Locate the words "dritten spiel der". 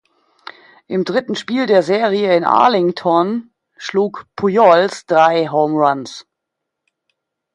1.05-1.83